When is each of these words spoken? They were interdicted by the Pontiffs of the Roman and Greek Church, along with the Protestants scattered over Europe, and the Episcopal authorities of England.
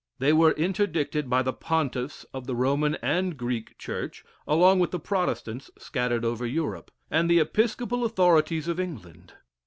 They 0.17 0.33
were 0.33 0.53
interdicted 0.53 1.29
by 1.29 1.43
the 1.43 1.53
Pontiffs 1.53 2.23
of 2.33 2.47
the 2.47 2.55
Roman 2.55 2.95
and 3.03 3.37
Greek 3.37 3.77
Church, 3.77 4.25
along 4.47 4.79
with 4.79 4.89
the 4.89 4.99
Protestants 4.99 5.69
scattered 5.77 6.25
over 6.25 6.43
Europe, 6.47 6.89
and 7.11 7.29
the 7.29 7.37
Episcopal 7.39 8.03
authorities 8.03 8.67
of 8.67 8.79
England. 8.79 9.33